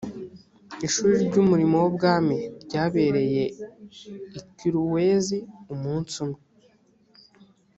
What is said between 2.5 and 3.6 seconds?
ryabereye